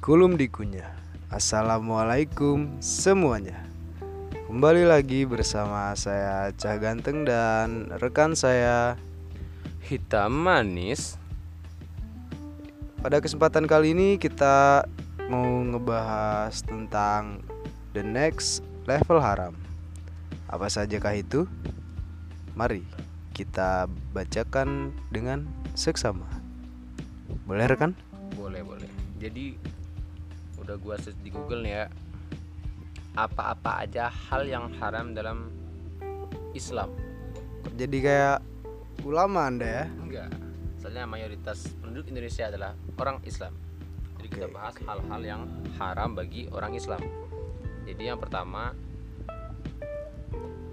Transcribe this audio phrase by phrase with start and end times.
[0.00, 0.96] Kulum dikunyah.
[1.28, 3.68] Assalamualaikum semuanya.
[4.48, 8.96] Kembali lagi bersama saya Cah Ganteng dan rekan saya
[9.84, 11.20] Hitam manis.
[13.04, 14.88] Pada kesempatan kali ini kita
[15.28, 17.44] mau ngebahas tentang
[17.92, 19.52] The Next Level Haram.
[20.48, 21.44] Apa sajakah itu?
[22.56, 22.88] Mari
[23.36, 23.84] kita
[24.16, 25.44] bacakan dengan
[25.76, 26.24] seksama.
[27.44, 27.92] Boleh rekan?
[28.32, 28.88] Boleh boleh.
[29.20, 29.76] Jadi
[30.60, 31.84] Udah gua search di google nih ya.
[33.18, 35.50] Apa-apa aja hal yang haram dalam
[36.54, 36.94] Islam.
[37.74, 38.38] Jadi kayak
[39.02, 39.84] ulama anda ya?
[40.00, 40.28] Enggak.
[40.80, 43.52] Soalnya mayoritas penduduk Indonesia adalah orang Islam.
[44.20, 44.84] Jadi kita Oke, bahas oke.
[44.84, 45.42] hal-hal yang
[45.76, 47.00] haram bagi orang Islam.
[47.84, 48.72] Jadi yang pertama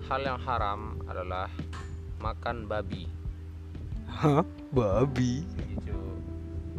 [0.07, 1.51] Hal yang haram adalah
[2.23, 3.11] Makan babi.
[4.07, 4.39] Hah?
[4.71, 5.43] Babi?
[5.67, 5.99] gitu.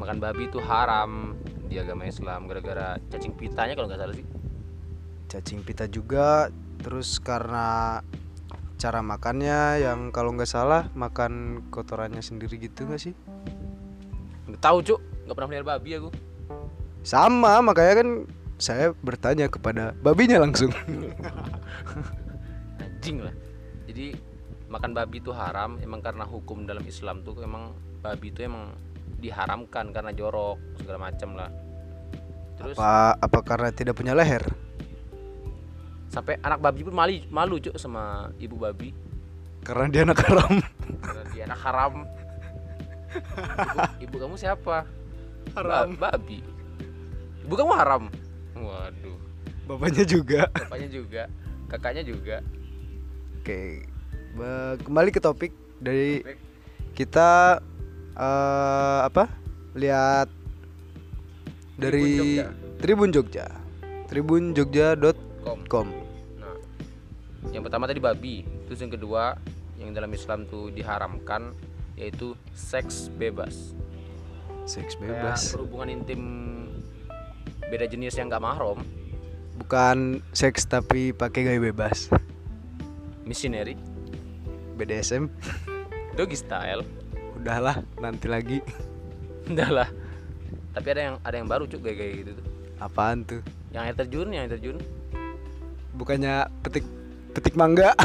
[0.01, 1.37] Makan babi itu haram
[1.69, 4.27] di agama Islam gara-gara cacing pitanya kalau nggak salah sih.
[5.29, 6.49] Cacing pita juga
[6.81, 8.01] terus karena
[8.81, 13.15] cara makannya yang kalau nggak salah makan kotorannya sendiri gitu nggak sih?
[14.49, 15.01] Nggak tahu cuk.
[15.29, 16.11] Nggak pernah melihara babi aku.
[17.05, 18.09] Sama makanya kan
[18.57, 20.73] saya bertanya kepada babinya langsung.
[22.83, 23.35] Anjing lah.
[23.85, 24.17] Jadi
[24.73, 28.73] makan babi itu haram emang karena hukum dalam Islam tuh emang babi itu emang
[29.19, 31.51] diharamkan karena jorok segala macam lah.
[32.59, 34.43] Terus apa apa karena tidak punya leher?
[36.09, 38.91] Sampai anak babi pun malu malu cuk sama ibu babi.
[39.63, 40.55] Karena dia anak haram.
[41.03, 41.95] Karena dia anak haram.
[43.09, 44.89] Ibu, ibu kamu siapa?
[45.55, 45.97] Haram.
[45.97, 46.41] Ba- babi.
[47.45, 48.03] Ibu kamu haram?
[48.57, 49.19] Waduh.
[49.69, 50.49] Bapaknya juga.
[50.51, 51.23] Bapaknya juga.
[51.69, 52.41] Kakaknya juga.
[53.39, 53.85] Oke
[54.37, 56.39] Ba- kembali ke topik dari Topik.
[56.97, 57.61] kita
[58.19, 59.31] eh, apa?
[59.79, 60.29] Lihat
[61.79, 62.43] dari
[62.83, 63.47] Tribun Jogja.
[64.11, 65.29] Tribunjogja.com
[65.69, 65.89] kom
[66.37, 66.57] nah
[67.55, 69.37] yang pertama tadi babi terus yang kedua
[69.79, 71.55] yang dalam Islam tuh diharamkan
[71.95, 73.75] yaitu seks bebas.
[74.69, 75.41] Seks Kayak bebas.
[75.55, 76.23] berhubungan intim
[77.71, 78.79] beda jenis yang nggak mahram
[79.59, 82.11] bukan seks tapi pakai gaya bebas.
[83.27, 83.79] Missionary.
[84.79, 85.27] BDSM
[86.15, 86.87] doggy style
[87.37, 88.59] udahlah nanti lagi.
[89.53, 89.89] Udah lah
[90.79, 92.47] tapi ada yang ada yang baru cuk kayak kayak gitu tuh.
[92.79, 93.43] Apaan tuh?
[93.75, 94.79] Yang air terjun yang air terjun.
[95.99, 96.87] Bukannya petik
[97.35, 97.99] petik mangga.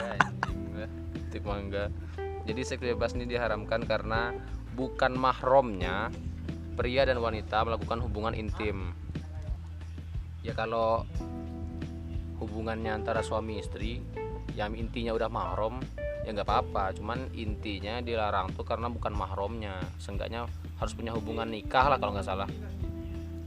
[1.32, 1.88] Tip mangga.
[2.44, 4.34] Jadi seks bebas ini diharamkan karena
[4.76, 6.12] bukan mahramnya
[6.76, 8.92] pria dan wanita melakukan hubungan intim.
[10.44, 11.08] Ya kalau
[12.44, 14.04] hubungannya antara suami istri
[14.52, 15.80] yang intinya udah mahram
[16.30, 16.94] ya nggak apa-apa.
[16.94, 19.82] Cuman intinya dilarang tuh karena bukan mahramnya.
[19.98, 20.46] Seenggaknya
[20.78, 22.46] harus punya hubungan nikah lah kalau nggak salah.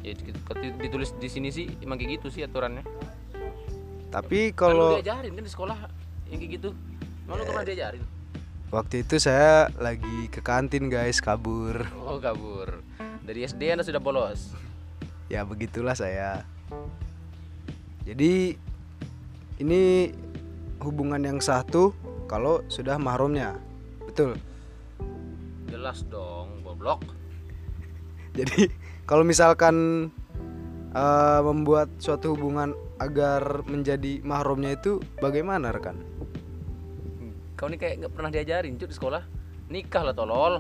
[0.04, 2.84] Ya di- ditulis di sini sih emang kayak gitu sih aturannya.
[4.12, 5.78] Tapi kalau kalau diajarin kan di sekolah
[6.28, 6.70] yang kayak gitu.
[7.24, 8.04] Emang lu pernah diajarin?
[8.68, 11.88] Waktu itu saya lagi ke kantin guys kabur.
[12.04, 12.84] Oh kabur.
[13.24, 14.52] Dari SD anda sudah bolos?
[15.32, 16.44] Ya begitulah saya.
[18.04, 18.60] Jadi
[19.64, 20.12] ini
[20.84, 21.96] hubungan yang satu
[22.34, 23.62] kalau sudah mahramnya
[24.10, 24.34] betul.
[25.70, 27.06] Jelas dong goblok.
[28.34, 28.74] Jadi
[29.06, 30.10] kalau misalkan
[30.98, 36.02] eh, membuat suatu hubungan agar menjadi mahramnya itu bagaimana rekan?
[37.54, 39.24] kau ini kayak nggak pernah diajarin cuy di sekolah.
[39.72, 40.60] Nikah lah tolol.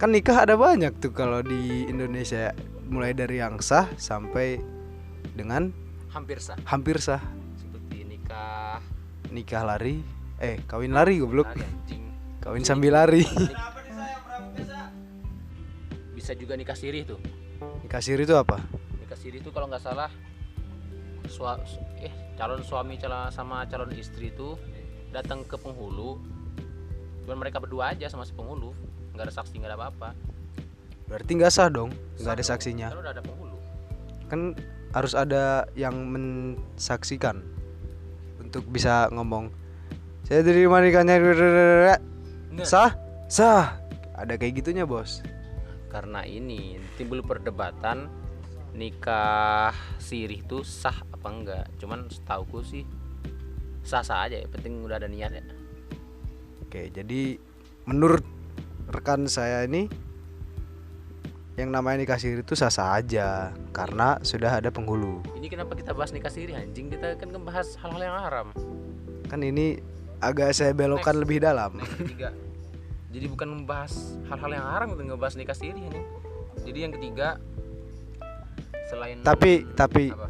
[0.00, 2.50] Kan nikah ada banyak tuh kalau di Indonesia.
[2.86, 4.58] Mulai dari yang sah sampai
[5.34, 5.70] dengan
[6.10, 6.58] hampir sah.
[6.66, 7.22] hampir sah.
[7.54, 8.82] seperti nikah.
[9.30, 10.02] Nikah lari,
[10.40, 11.48] eh kawin lari goblok.
[12.44, 13.24] Kawin sambil lari.
[16.26, 17.22] bisa juga nikah sirih tuh
[17.86, 18.58] Nikah siri itu apa?
[18.98, 20.10] nikah sirih tuh kalau nggak salah
[21.30, 21.54] sua,
[22.02, 24.58] eh calon suami calon sama calon istri tuh
[25.14, 26.18] datang ke penghulu
[27.22, 28.74] cuman mereka berdua aja sama si penghulu
[29.14, 30.18] nggak ada saksi nggak ada apa-apa
[31.06, 32.88] Berarti nggak sah dong, nggak ada saksinya.
[32.90, 33.56] kan udah ada penghulu
[34.26, 34.40] Kan
[34.90, 37.46] harus ada yang mensaksikan
[38.42, 39.54] untuk bisa ngomong.
[40.26, 41.22] Saya terima nikahnya.
[42.50, 42.66] Nah.
[42.66, 42.98] Sah?
[43.30, 43.78] Sah.
[44.18, 45.22] Ada kayak gitunya, Bos.
[45.86, 48.12] karena ini timbul perdebatan
[48.76, 52.84] nikah sirih tuh sah apa enggak cuman setauku sih
[53.80, 55.44] sah sah aja ya penting udah ada niat ya
[56.66, 57.40] Oke, jadi
[57.88, 58.20] menurut
[58.92, 59.88] rekan saya ini
[61.56, 65.24] yang namanya nikah siri itu sah-sah aja karena sudah ada penghulu.
[65.40, 68.48] ini kenapa kita bahas nikah sirih anjing kita kan ngebahas hal-hal yang haram
[69.32, 69.80] Kan ini
[70.22, 71.22] agak saya belokkan Next.
[71.22, 71.70] lebih dalam.
[71.76, 72.30] Next ketiga
[73.16, 73.92] jadi bukan membahas
[74.28, 76.00] hal-hal yang haram kita ngebahas nikah sirih ini
[76.68, 77.40] jadi yang ketiga
[78.92, 80.28] selain Tapi tapi apa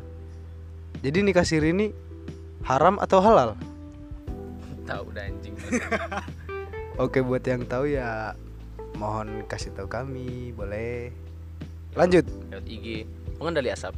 [1.03, 1.91] jadi nikah siri ini
[2.63, 3.59] haram atau halal?
[4.87, 5.55] tahu udah anjing
[7.03, 8.33] Oke buat yang tahu ya
[8.97, 11.13] mohon kasih tahu kami boleh.
[11.93, 12.25] Lanjut.
[12.49, 13.05] lewat IG
[13.37, 13.93] pengendali asap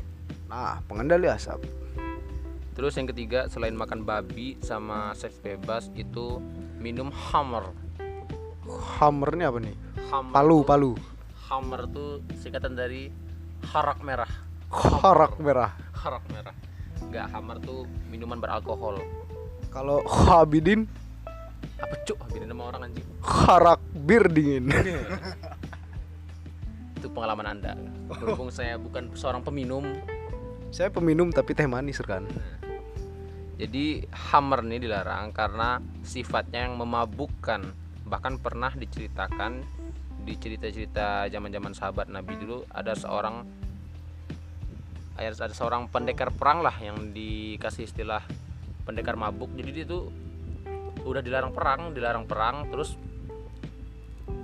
[0.50, 1.61] Nah pengendali asap.
[2.78, 6.38] Terus yang ketiga selain makan babi sama seks bebas itu
[6.78, 7.69] minum hammer
[8.94, 9.75] Hammer ini apa nih?
[10.06, 10.90] hammer Palu tuh- palu.
[11.44, 13.08] hammer tuh singkatan dari
[13.66, 14.28] harak merah
[14.70, 15.70] Harak merah.
[15.92, 16.52] harak merah
[17.00, 19.00] nggak hammer tuh minuman beralkohol
[19.69, 20.84] Kalau Habidin
[21.78, 24.69] apa cuk beda nama orang anjing harak bir dingin.
[26.94, 27.72] itu pengalaman anda
[28.08, 29.84] berhubung saya bukan seorang peminum
[30.69, 32.22] Saya peminum tapi teh manis kan.
[33.58, 37.66] Jadi hammer nih dilarang karena sifatnya yang memabukkan.
[38.06, 39.66] Bahkan pernah diceritakan
[40.22, 43.43] di cerita-cerita zaman-zaman sahabat Nabi dulu ada seorang
[45.19, 48.22] ada seorang pendekar perang lah yang dikasih istilah
[48.87, 49.50] pendekar mabuk.
[49.58, 50.06] Jadi dia tuh
[51.02, 52.94] udah dilarang perang dilarang perang terus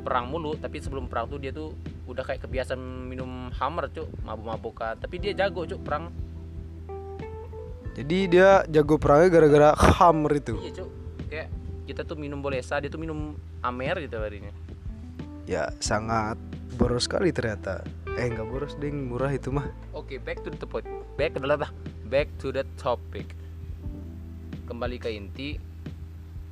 [0.02, 0.58] perang mulu.
[0.58, 1.70] Tapi sebelum perang tuh dia tuh
[2.10, 4.10] udah kayak kebiasaan minum hammer cuk.
[4.26, 4.98] Mabuk-mabukan.
[4.98, 6.10] Tapi dia jago cuk perang
[7.94, 10.58] Jadi dia jago perangnya gara-gara hammer itu.
[10.58, 10.90] Iya cuk.
[11.30, 11.48] Kayak
[11.86, 14.50] kita tuh minum bolesa Dia tuh minum amer gitu harinya.
[15.46, 16.34] Ya sangat
[16.74, 17.86] boros sekali ternyata.
[18.18, 19.70] Eh nggak boros ding murah itu mah.
[19.94, 20.86] Oke back to the point.
[21.14, 21.70] Back adalah
[22.10, 23.30] Back to the topic.
[24.64, 25.60] Kembali ke inti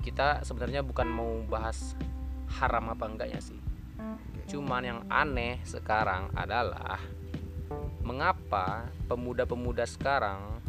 [0.03, 1.95] Kita sebenarnya bukan mau bahas
[2.59, 3.59] Haram apa enggaknya sih.
[4.51, 7.03] Cuman yang aneh sekarang adalah
[8.03, 10.63] Mengapa pemuda-pemuda sekarang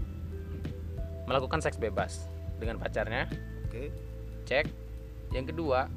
[1.24, 2.28] Melakukan seks bebas
[2.60, 3.28] Dengan pacarnya
[3.68, 3.90] Oke.
[4.44, 4.68] cek
[5.34, 5.90] yang kedua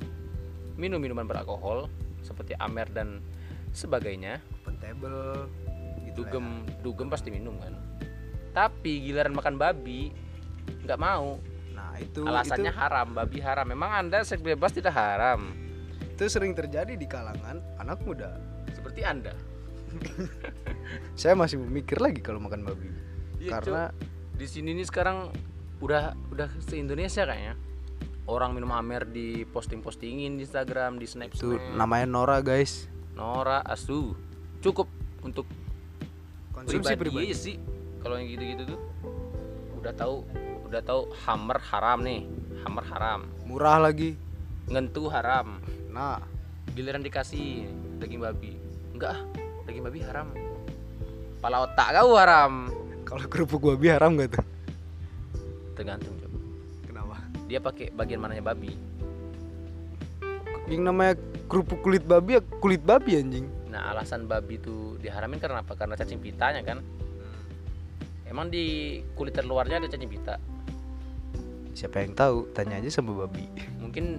[0.80, 1.92] minum minuman beralkohol
[2.24, 3.20] seperti amer dan
[3.76, 5.48] sebagainya Portable.
[6.08, 6.46] Gitu lah dugem
[6.80, 7.76] dugem pasti minum kan
[8.56, 10.08] tapi giliran makan babi
[10.88, 11.76] nggak mau ya.
[11.76, 15.52] Nah itu alasannya itu, haram babi haram memang anda seks bebas tidak haram
[16.00, 18.40] itu sering terjadi di kalangan anak muda.
[18.72, 19.36] seperti anda
[21.20, 22.90] Saya masih memikir lagi kalau makan babi.
[23.40, 24.15] Iya, Karena Cuk.
[24.36, 25.32] Di sini nih sekarang
[25.80, 27.56] udah udah se Indonesia kayaknya.
[28.26, 32.90] Orang minum amer di posting postingin di Instagram di Snap itu namanya Nora guys.
[33.16, 34.12] Nora asu.
[34.60, 34.90] Cukup
[35.22, 35.46] untuk
[36.52, 37.38] Konsumsi pribadi, pribadi.
[37.38, 37.56] sih.
[38.02, 38.80] Kalau yang gitu-gitu tuh
[39.78, 40.26] udah tahu
[40.66, 42.26] udah tahu hammer haram nih.
[42.66, 43.20] Hammer haram.
[43.46, 44.18] Murah lagi.
[44.66, 45.62] ngentu haram.
[45.94, 46.18] Nah,
[46.74, 47.70] giliran dikasih
[48.02, 48.58] daging babi.
[48.90, 49.20] Enggak ah
[49.70, 50.34] daging babi haram.
[51.38, 52.74] Pala otak kau haram
[53.06, 54.44] kalau kerupuk babi haram gak tuh?
[55.72, 56.32] tergantung Cok.
[56.84, 57.16] Kenapa?
[57.46, 58.74] dia pakai bagian mananya babi
[60.66, 61.14] Yang namanya
[61.46, 63.46] kerupuk kulit babi ya kulit babi anjing.
[63.70, 66.82] nah alasan babi itu diharamin karena apa karena cacing pitanya kan
[68.26, 70.36] emang di kulit terluarnya ada cacing pita
[71.76, 72.48] Siapa yang tahu?
[72.56, 73.44] Tanya aja sama babi.
[73.76, 74.16] mungkin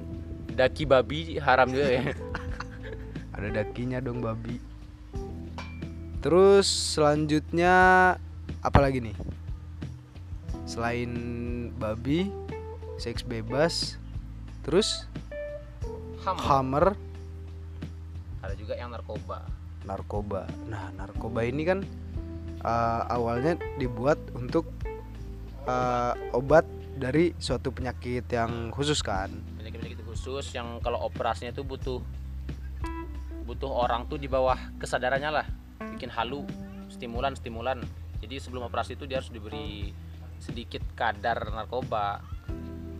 [0.53, 2.03] daki babi haram juga ya
[3.37, 4.57] Ada dakinya dong babi.
[6.21, 6.65] Terus
[6.97, 7.73] selanjutnya
[8.63, 9.15] apa lagi nih?
[10.67, 11.11] Selain
[11.79, 12.27] babi,
[12.99, 13.95] seks bebas,
[14.67, 15.07] terus
[16.27, 16.43] Hammer.
[16.43, 16.85] hammer,
[18.43, 19.57] ada juga yang narkoba
[19.87, 20.43] narkoba.
[20.67, 21.79] Nah, narkoba ini kan
[22.61, 24.67] uh, awalnya dibuat untuk
[25.63, 26.67] uh, obat
[26.99, 29.31] dari suatu penyakit yang khusus kan.
[29.55, 31.99] penyakit-penyakit khusus yang kalau operasinya tuh butuh
[33.47, 35.47] butuh orang tuh di bawah kesadarannya lah
[35.95, 36.43] bikin halu
[36.91, 37.79] stimulan stimulan
[38.21, 39.93] jadi sebelum operasi itu dia harus diberi
[40.37, 42.21] sedikit kadar narkoba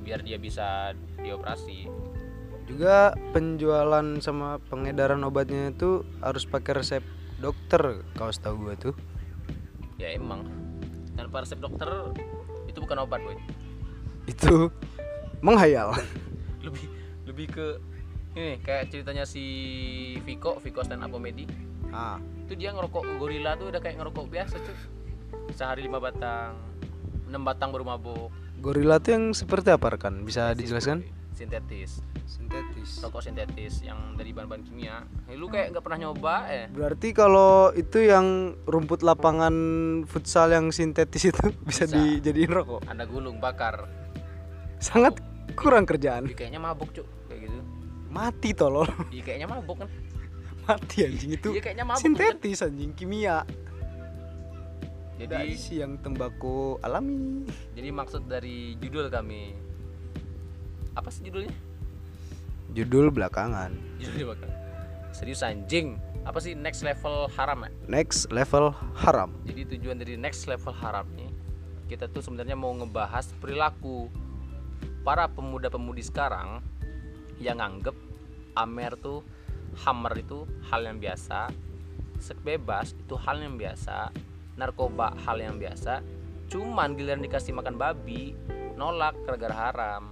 [0.01, 1.89] biar dia bisa dioperasi.
[2.67, 7.03] Juga penjualan sama pengedaran obatnya itu harus pakai resep
[7.39, 8.95] dokter, kau tahu gua tuh.
[9.97, 10.45] ya emang.
[11.17, 11.89] Tanpa resep dokter
[12.69, 13.36] itu bukan obat boy.
[14.29, 14.69] Itu
[15.41, 15.97] menghayal.
[16.65, 16.86] lebih
[17.25, 17.67] lebih ke
[18.38, 19.43] ini kayak ceritanya si
[20.21, 21.50] Viko Viko stand up comedy.
[21.89, 24.97] Ah, itu dia ngerokok gorila tuh udah kayak ngerokok biasa cuy
[25.51, 26.58] sehari lima batang
[27.25, 30.24] enam batang baru mabuk gorila tuh yang seperti apa rekan?
[30.24, 31.06] Bisa dijelaskan?
[31.32, 32.98] sintetis Sintetis.
[33.00, 37.70] rokok sintetis yang dari bahan-bahan kimia Eh, lu kayak nggak pernah nyoba eh Berarti kalau
[37.72, 38.25] itu yang
[38.66, 39.54] rumput lapangan
[40.04, 41.94] futsal yang sintetis itu bisa, Bisa.
[41.94, 42.82] dijadiin rokok.
[42.86, 43.86] anda gulung bakar
[44.77, 45.22] Sangat
[45.54, 46.30] kurang kerjaan.
[46.30, 47.60] Kayaknya mabuk cuy kayak gitu
[48.08, 48.89] Mati tolol.
[49.10, 49.89] Iya kayaknya mabuk kan
[50.66, 51.50] Mati anjing itu.
[51.54, 52.04] Iya kayaknya mabuk kan?
[52.04, 53.46] Sintetis anjing kimia.
[55.17, 57.50] Jadi yang tembakau alami.
[57.74, 59.57] jadi maksud dari judul kami
[60.93, 61.53] apa sih judulnya?
[62.74, 63.74] Judul belakangan.
[64.01, 64.50] judulnya bakal
[65.13, 65.97] serius anjing.
[66.27, 67.69] Apa sih next level haram ya?
[67.88, 69.31] Next level haram.
[69.47, 71.31] Jadi tujuan dari next level haram nih
[71.88, 74.12] kita tuh sebenarnya mau ngebahas perilaku
[75.07, 76.59] para pemuda-pemudi sekarang
[77.39, 77.95] yang nganggep
[78.59, 79.24] amer tuh
[79.88, 81.47] hammer itu hal yang biasa
[82.19, 84.12] seks bebas itu hal yang biasa
[84.57, 86.01] narkoba hal yang biasa.
[86.49, 88.33] Cuman giliran dikasih makan babi
[88.73, 90.09] nolak gara-gara haram.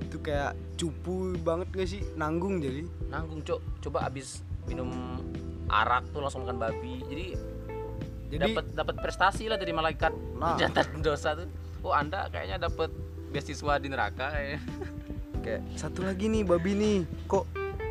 [0.00, 2.02] Itu kayak cupu banget gak sih?
[2.14, 2.88] Nanggung jadi.
[3.08, 4.90] Nanggung cok coba abis minum
[5.68, 7.04] arak tuh langsung makan babi.
[7.06, 7.26] Jadi
[8.26, 10.56] jadi dapat dapat prestasi lah dari malaikat Nah.
[10.56, 11.46] pencatat dosa tuh.
[11.84, 12.90] Oh anda kayaknya dapat
[13.30, 14.58] beasiswa di neraka kayak
[15.42, 16.96] kayak satu lagi nih babi nih.
[17.26, 17.44] Kok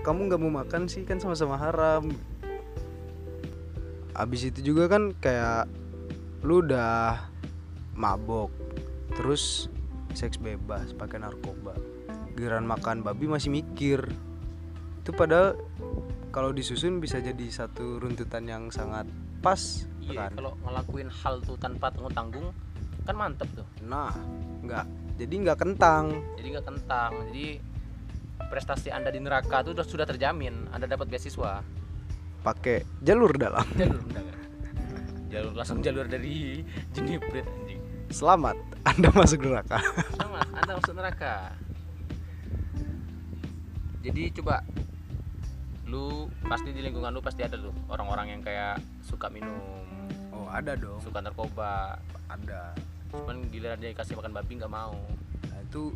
[0.03, 1.01] kamu nggak mau makan sih?
[1.03, 2.11] Kan sama-sama haram
[4.15, 5.67] abis itu juga kan kayak
[6.47, 7.19] lu udah
[7.99, 8.51] mabok
[9.15, 9.67] terus
[10.15, 11.75] seks bebas pakai narkoba.
[12.35, 14.07] Giliran makan babi masih mikir.
[15.03, 15.59] Itu padahal
[16.31, 19.07] kalau disusun bisa jadi satu runtutan yang sangat
[19.39, 20.41] pas iya kan?
[20.41, 22.47] kalau ngelakuin hal tuh tanpa tanggung tanggung
[23.05, 23.67] kan mantep tuh.
[23.83, 24.15] Nah
[24.63, 24.85] nggak.
[25.15, 26.05] Jadi nggak kentang.
[26.35, 27.11] Jadi nggak kentang.
[27.31, 27.47] Jadi
[28.51, 31.63] prestasi anda di neraka tuh udah sudah terjamin anda dapat beasiswa
[32.45, 33.65] pakai jalur dalam.
[33.81, 34.35] Jalur undangan
[35.35, 36.63] jalur langsung jalur dari
[36.95, 37.81] Jeniprit anjing.
[38.07, 38.55] Selamat
[38.87, 39.83] anda masuk neraka.
[40.15, 41.51] Sama anda masuk neraka.
[43.99, 44.63] Jadi coba
[45.91, 49.59] lu pasti di lingkungan lu pasti ada tuh orang-orang yang kayak suka minum.
[50.31, 51.03] Oh ada dong.
[51.03, 51.99] Suka narkoba.
[52.31, 52.71] Ada.
[53.11, 54.95] Cuman giliran dia kasih makan babi nggak mau.
[55.51, 55.91] Nah, itu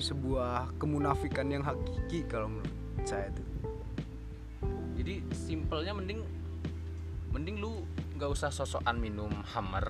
[0.00, 3.55] sebuah kemunafikan yang hakiki kalau menurut saya itu.
[4.96, 6.24] Jadi simpelnya mending
[7.30, 7.84] mending lu
[8.16, 9.84] nggak usah sosokan minum hammer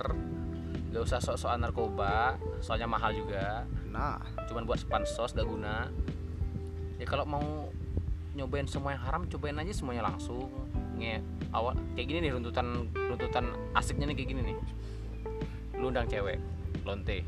[0.97, 3.69] nggak usah sok-sokan narkoba soalnya mahal juga.
[3.93, 4.17] Nah,
[4.49, 5.93] cuman buat spansos gak guna.
[6.97, 7.69] Ya kalau mau
[8.33, 10.49] nyobain semua yang haram cobain aja semuanya langsung.
[10.97, 11.21] Nge
[11.53, 14.57] awal kayak gini nih runtutan runtutan asiknya nih kayak gini nih.
[15.77, 16.41] Lu undang cewek
[16.89, 17.21] lonte.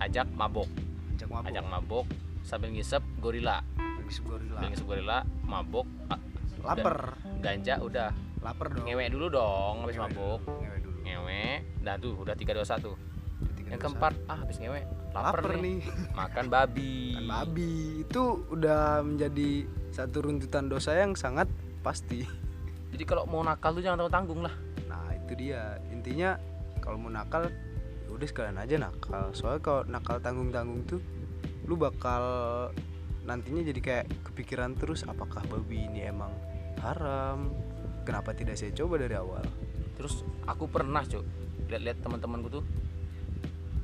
[0.00, 0.72] Ajak mabok.
[1.20, 1.48] Ajak mabuk.
[1.52, 2.06] ajak mabok
[2.42, 4.58] sambil ngisep gorila Lagi gorila.
[4.58, 5.86] sambil ngisep gorila mabok
[6.62, 6.96] Laper.
[7.38, 8.84] ganja udah Laper dong.
[8.84, 10.98] ngewek dulu dong habis Ngewe mabok dulu, Ngewe dulu.
[11.02, 11.42] ngewe
[11.80, 12.92] dah tuh udah tiga dua satu
[13.64, 15.12] yang keempat ah habis ngewe satu.
[15.12, 15.62] lapar, Laper nih.
[15.62, 15.78] nih.
[16.18, 17.70] makan babi Kan babi
[18.02, 19.50] itu udah menjadi
[19.90, 21.48] satu runtutan dosa yang sangat
[21.80, 22.22] pasti.
[22.92, 24.54] jadi kalau mau nakal tuh jangan tanggung tanggung lah
[24.84, 25.80] Nah, itu dia.
[25.88, 26.36] Intinya
[26.78, 27.48] kalau mau nakal
[28.04, 29.32] ya udah sekalian aja nakal.
[29.32, 31.00] Soalnya kalau nakal tanggung-tanggung tuh
[31.64, 32.22] lu bakal
[33.22, 36.32] nantinya jadi kayak kepikiran terus apakah babi ini emang
[36.78, 37.54] haram?
[38.02, 39.42] Kenapa tidak saya coba dari awal?
[39.92, 41.22] terus aku pernah cuk
[41.68, 42.64] lihat-lihat teman-temanku tuh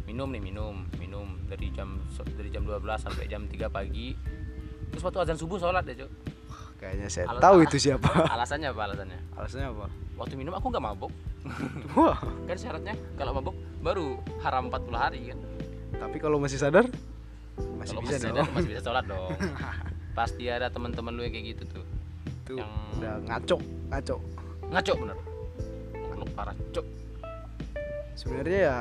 [0.02, 2.00] minum nih minum minum dari jam
[2.33, 4.16] dari jam 12 sampai jam 3 pagi
[4.88, 6.11] terus waktu azan subuh sholat deh cuk
[6.78, 8.07] Kayaknya saya Alas- tahu itu siapa.
[8.35, 9.87] alasannya apa alasannya Alasannya apa?
[10.16, 11.12] waktu minum aku nggak mabuk
[11.95, 15.38] Wah, kan syaratnya kalau mabuk baru haram 40 hari kan
[15.95, 16.88] tapi kalau masih sadar
[17.78, 18.49] masih kalau bisa masih dong.
[18.52, 19.30] masih bisa sholat dong.
[20.18, 21.85] Pasti ada teman-teman lu yang kayak gitu tuh.
[22.42, 23.56] Itu yang- udah ngaco,
[23.88, 24.16] ngaco.
[24.68, 25.16] ngaco bener.
[26.08, 26.87] Goblok parah cuk
[28.18, 28.78] sebenarnya ya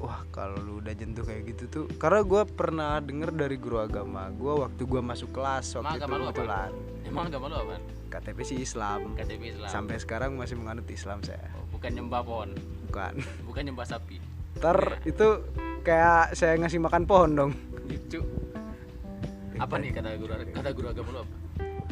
[0.00, 4.32] wah kalau lu udah jentuh kayak gitu tuh karena gue pernah denger dari guru agama
[4.32, 6.24] gue waktu gue masuk kelas Emang waktu itu lu apa?
[6.32, 6.70] kebetulan.
[7.04, 7.76] Emang agama lu apa?
[8.08, 9.12] KTP sih Islam.
[9.12, 9.68] KTP Islam.
[9.68, 11.44] Sampai sekarang masih menganut Islam saya.
[11.52, 12.56] Oh, bukan nyembah pohon.
[12.88, 13.20] Bukan.
[13.44, 14.16] Bukan nyembah sapi.
[14.56, 15.44] Ter itu
[15.84, 17.52] kayak saya ngasih makan pohon dong
[18.08, 18.24] lucu
[19.60, 21.34] apa nih kata guru kata guru agama apa?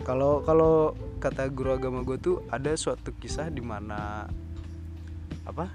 [0.00, 4.24] Kalau kalau kata guru agama gue tuh ada suatu kisah di mana
[5.44, 5.68] apa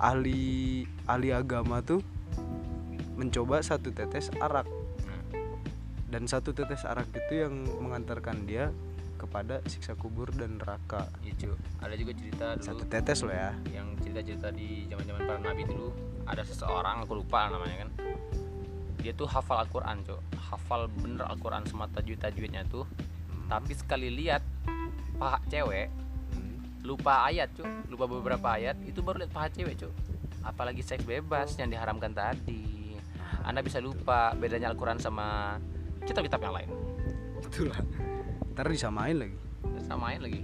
[0.00, 2.00] ahli ahli agama tuh
[3.20, 4.64] mencoba satu tetes arak.
[6.08, 8.72] Dan satu tetes arak itu yang mengantarkan dia
[9.20, 11.12] kepada siksa kubur dan neraka.
[11.20, 11.52] Gitu
[11.84, 13.52] ada juga cerita dulu satu tetes loh ya.
[13.68, 15.92] yang cerita-cerita di zaman-zaman para nabi dulu.
[16.24, 17.90] Ada seseorang aku lupa namanya kan
[19.04, 20.20] dia tuh hafal Al-Quran cok.
[20.40, 22.88] Hafal bener Al-Quran semata tajwid tajwidnya tuh
[23.44, 24.40] tapi sekali lihat
[25.20, 25.92] paha cewek
[26.84, 27.92] lupa ayat cok.
[27.92, 29.92] Lupa beberapa ayat itu baru lihat paha cewek cok.
[30.44, 32.96] Apalagi seks bebas yang diharamkan tadi.
[33.44, 35.56] Anda bisa lupa bedanya Al-Quran sama
[36.04, 36.70] kitab-kitab yang lain.
[37.44, 37.80] Itulah
[38.56, 39.36] ntar disamain lagi.
[39.84, 40.40] Samain lagi.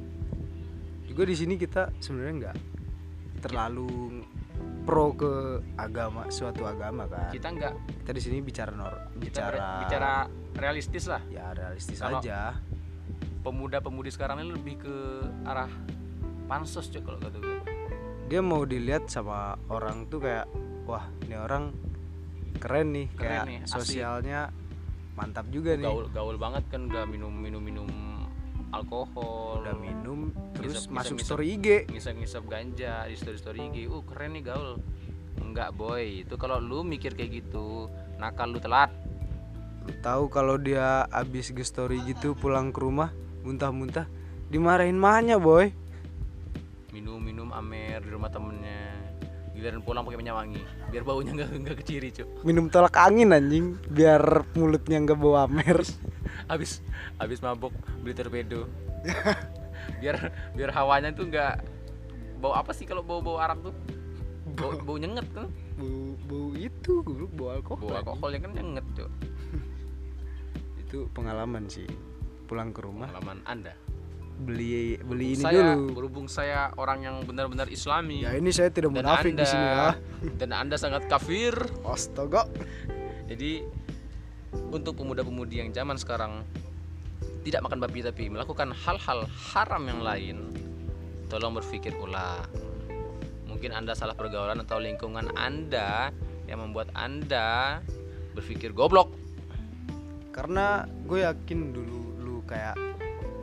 [1.09, 2.57] Juga di sini kita sebenarnya nggak
[3.41, 4.21] terlalu
[4.91, 5.33] pro ke
[5.79, 7.31] agama suatu agama kan?
[7.31, 8.03] Kita nggak.
[8.03, 10.13] Kita di sini bicara nor bicara bicara
[10.59, 11.23] realistis lah.
[11.31, 12.59] Ya realistis Kalau- aja.
[13.41, 14.97] pemuda-pemudi sekarang ini lebih ke
[15.49, 15.71] arah
[16.45, 17.59] pansos cok kalau kata gue.
[18.29, 20.45] Dia mau dilihat sama orang tuh kayak
[20.85, 21.73] wah ini orang
[22.59, 23.07] keren nih.
[23.15, 24.41] Keren kayak nih, sosialnya
[25.17, 25.87] mantap juga nih.
[25.89, 27.89] gaul gaul banget kan udah minum minum minum
[28.71, 29.61] alkohol.
[29.61, 34.03] Udah minum terus Ngisep- masuk ngisep- story IG ngisep-ngisep ganja di story story IG uh
[34.03, 34.79] keren nih gaul.
[35.39, 36.23] Enggak boy.
[36.23, 37.87] Itu kalau lu mikir kayak gitu
[38.17, 38.91] nakal lu telat.
[39.81, 43.11] Lu tahu kalau dia abis ge story gitu pulang ke rumah
[43.41, 44.05] muntah-muntah
[44.47, 45.73] dimarahin mahnya boy.
[46.91, 48.99] Minum-minum amer di rumah temennya.
[49.51, 50.63] Giliran pulang pakai minyak wangi.
[50.89, 52.29] Biar baunya nggak nggak keciri cuk.
[52.43, 53.79] Minum tolak angin anjing.
[53.87, 54.21] Biar
[54.53, 55.81] mulutnya nggak bawa amer
[56.47, 56.81] habis
[57.19, 58.71] habis mabuk beli torpedo.
[60.01, 61.65] Biar biar hawanya tuh nggak
[62.41, 63.75] bau apa sih kalau bau bau arak tuh?
[64.57, 64.97] Bau, bau.
[64.99, 65.47] nyenget kan
[65.79, 69.11] bau bau itu bau alkohol bau alkoholnya kan nyenget cuk.
[70.83, 71.87] Itu pengalaman sih
[72.51, 73.07] pulang ke rumah.
[73.15, 73.73] Pengalaman anda.
[74.41, 75.95] Beli beli ini saya dulu.
[75.95, 78.25] berhubung saya orang yang benar-benar islami.
[78.25, 79.95] Ya ini saya tidak munafik di sini ya.
[80.41, 81.55] dan anda sangat kafir.
[81.87, 82.49] Astaga.
[83.31, 83.63] Jadi
[84.53, 86.43] untuk pemuda-pemudi yang zaman sekarang
[87.47, 90.37] tidak makan babi tapi melakukan hal-hal haram yang lain.
[91.31, 92.71] Tolong berpikir ulang
[93.61, 96.09] mungkin anda salah pergaulan atau lingkungan anda
[96.49, 97.85] yang membuat anda
[98.33, 99.13] berpikir goblok.
[100.33, 102.81] Karena gue yakin dulu lu kayak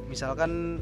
[0.10, 0.82] misalkan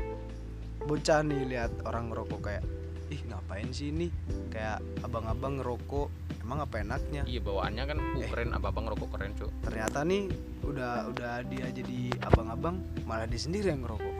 [0.87, 2.63] bocah nih lihat orang ngerokok kayak
[3.11, 4.07] ih ngapain sih ini?
[4.47, 6.07] Kayak abang-abang ngerokok
[6.45, 7.25] emang apa enaknya?
[7.25, 8.29] Iya bawaannya kan uh, Eh.
[8.29, 10.29] keren abang ngerokok keren cuy ternyata nih
[10.61, 12.77] udah udah dia jadi abang-abang
[13.09, 14.15] malah dia sendiri yang ngerokok.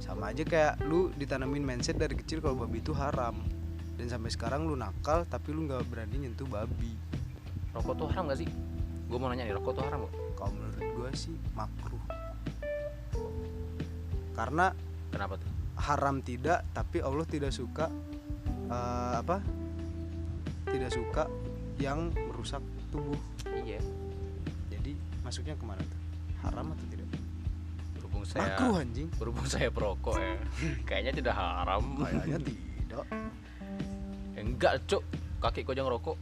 [0.00, 3.36] Sama aja kayak lu ditanamin mindset dari kecil kalau babi itu haram.
[4.00, 6.96] Dan sampai sekarang lu nakal tapi lu nggak berani nyentuh babi.
[7.76, 8.48] Rokok tuh haram gak sih?
[9.10, 10.14] Gue mau nanya nih rokok tuh haram gak?
[10.38, 12.02] kalau menurut gue sih makruh.
[14.38, 14.70] Karena
[15.10, 15.58] kenapa tuh?
[15.78, 17.86] haram tidak tapi Allah tidak suka
[18.66, 19.38] eh, apa
[20.70, 21.24] tidak suka
[21.78, 23.18] yang merusak tubuh.
[23.48, 23.80] Iya.
[24.72, 24.92] Jadi
[25.24, 26.00] masuknya ke mana tuh?
[26.44, 27.06] Haram atau tidak?
[27.98, 29.08] Berhubung saya makruh anjing.
[29.18, 30.36] berhubung saya perokok ya.
[30.88, 31.84] Kayaknya tidak haram.
[32.00, 33.04] Kayaknya tidak.
[34.36, 35.02] Ya enggak cuk.
[35.38, 36.18] Kaki kau jangan rokok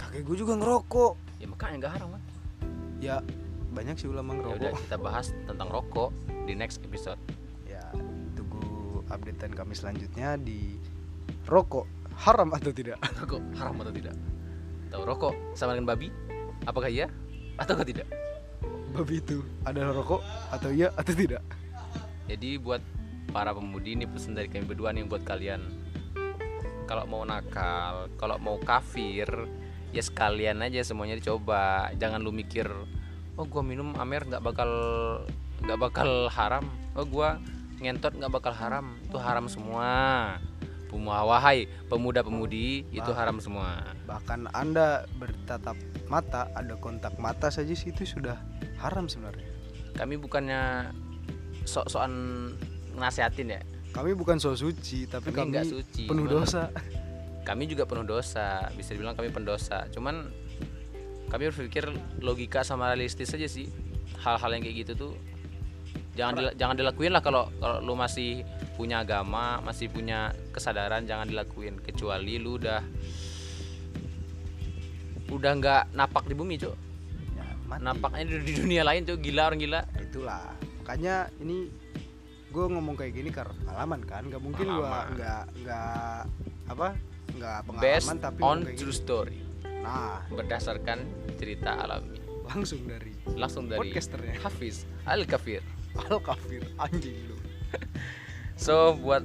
[0.00, 1.12] kakek gue juga ngerokok.
[1.40, 2.22] Ya makanya enggak haram kan?
[3.00, 3.16] Ya
[3.70, 4.80] banyak sih ulama ya udah ngerokok.
[4.82, 6.10] kita bahas tentang rokok
[6.48, 7.20] di next episode.
[7.68, 7.84] Ya
[8.34, 10.80] tunggu updatean kami selanjutnya di
[11.46, 11.86] rokok
[12.20, 13.00] haram atau tidak?
[13.16, 14.14] Rokok haram atau tidak?
[14.92, 16.12] Tahu rokok sama dengan babi?
[16.68, 17.08] Apakah iya
[17.56, 18.04] ataukah tidak?
[18.92, 20.20] Babi itu adalah rokok
[20.52, 21.40] atau iya atau tidak?
[22.28, 22.84] Jadi buat
[23.32, 25.64] para pemudi ini pesan dari kami berdua nih buat kalian.
[26.84, 29.30] Kalau mau nakal kalau mau kafir
[29.94, 31.88] ya sekalian aja semuanya dicoba.
[31.96, 32.68] Jangan lu mikir
[33.40, 34.70] oh gua minum amer nggak bakal
[35.64, 36.68] nggak bakal haram.
[36.92, 37.40] Oh gua
[37.80, 38.98] ngentot nggak bakal haram.
[39.06, 39.88] Itu haram semua
[40.92, 43.82] wahai pemuda-pemudi itu haram semua.
[44.04, 45.78] bahkan anda bertatap
[46.10, 48.34] mata ada kontak mata saja sih itu sudah
[48.78, 49.46] haram sebenarnya.
[49.94, 50.90] Kami bukannya
[51.62, 52.12] sok-sokan
[52.96, 53.60] nasihatin ya?
[53.90, 56.62] Kami bukan so suci tapi Kami kami, suci, penuh cuman- dosa.
[57.40, 59.90] Kami juga penuh dosa bisa dibilang kami pendosa.
[59.90, 60.30] Cuman
[61.26, 61.86] kami berpikir
[62.18, 63.66] logika sama realistis aja sih.
[64.20, 65.12] Hal-hal yang kayak gitu tuh
[66.14, 68.42] jangan dila- jangan dilakuin lah kalau kalau lu masih
[68.80, 71.76] punya agama masih punya kesadaran jangan dilakuin.
[71.84, 72.80] Kecuali lu udah
[75.28, 76.72] udah nggak napak di bumi cuk.
[77.36, 77.84] Ya, mati.
[77.84, 79.20] napaknya di, di dunia lain cuk.
[79.20, 79.80] Gila orang gila.
[80.00, 80.56] Itulah.
[80.80, 81.68] Makanya ini
[82.50, 84.22] gue ngomong kayak gini karena pengalaman kan.
[84.24, 84.88] Nggak mungkin gue
[85.20, 86.16] nggak nggak
[86.72, 86.88] apa
[87.30, 88.96] nggak based pengalaman tapi on true gini.
[88.96, 89.38] story.
[89.84, 90.24] Nah.
[90.32, 91.04] Berdasarkan
[91.36, 92.16] cerita alami.
[92.48, 94.40] Langsung dari langsung dari podcasternya.
[94.40, 95.60] Hafiz Al Kafir
[95.98, 97.36] al kafir anjing lu
[98.60, 99.24] So buat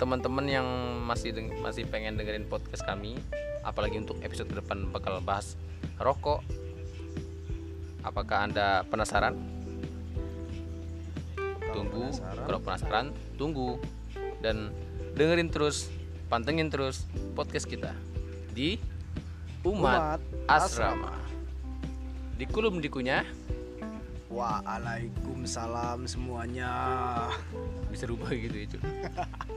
[0.00, 0.64] teman-teman yang
[1.04, 3.20] masih deng- masih pengen dengerin podcast kami,
[3.60, 5.52] apalagi untuk episode ke depan bakal bahas
[6.00, 6.40] rokok.
[8.00, 9.36] Apakah anda penasaran?
[11.36, 12.08] Kalau tunggu.
[12.08, 13.06] penasaran, Kalau penasaran,
[13.36, 13.70] tunggu
[14.40, 14.72] dan
[15.12, 15.92] dengerin terus,
[16.32, 17.04] pantengin terus
[17.36, 17.92] podcast kita
[18.56, 18.80] di
[19.60, 21.12] Umat, Asrama.
[22.40, 23.28] Di kulum dikunyah
[24.32, 26.72] Waalaikumsalam semuanya
[27.90, 28.80] bisa rubah gitu ya cuy.